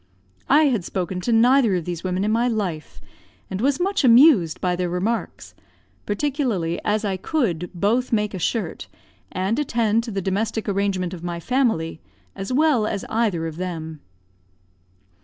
[0.49, 3.01] I had spoken to neither of these women in my life,
[3.51, 5.53] and was much amused by their remarks;
[6.07, 8.87] particularly as I could both make a shirt,
[9.31, 11.99] and attend to the domestic arrangement of my family,
[12.35, 13.99] as well as either of them.